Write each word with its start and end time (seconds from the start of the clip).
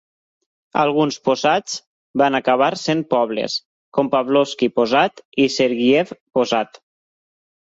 Alguns 0.83 1.17
possads 1.27 1.75
van 2.21 2.39
acabar 2.39 2.69
sent 2.85 3.03
pobles, 3.13 3.59
com 3.99 4.09
Pavlovsky 4.15 4.71
Possad 4.81 5.23
i 5.45 5.49
Sergiev 5.59 6.17
Possad. 6.39 6.83